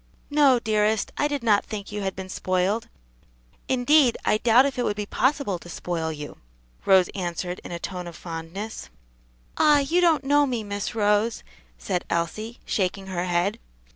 "No, 0.31 0.57
dearest, 0.57 1.11
I 1.15 1.27
did 1.27 1.43
not 1.43 1.63
think 1.63 1.91
you 1.91 2.01
had 2.01 2.15
been 2.15 2.27
spoiled; 2.27 2.87
indeed, 3.67 4.17
I 4.25 4.39
doubt 4.39 4.65
if 4.65 4.79
it 4.79 4.83
would 4.83 4.95
be 4.95 5.05
possible 5.05 5.59
to 5.59 5.69
spoil 5.69 6.11
you," 6.11 6.37
Rose 6.87 7.09
answered 7.09 7.61
in 7.63 7.71
a 7.71 7.77
tone 7.77 8.07
of 8.07 8.15
fondness. 8.15 8.89
"Ah! 9.57 9.77
you 9.77 10.01
don't 10.01 10.23
know 10.23 10.47
me, 10.47 10.63
Miss 10.63 10.95
Rose," 10.95 11.43
said 11.77 12.03
Elsie, 12.09 12.57
shaking 12.65 13.05
her 13.05 13.25
head. 13.25 13.59